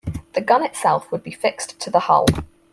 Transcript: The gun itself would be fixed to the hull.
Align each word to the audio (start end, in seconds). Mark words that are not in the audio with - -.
The 0.33 0.41
gun 0.41 0.65
itself 0.65 1.11
would 1.11 1.21
be 1.21 1.29
fixed 1.29 1.79
to 1.81 1.91
the 1.91 1.99
hull. 1.99 2.25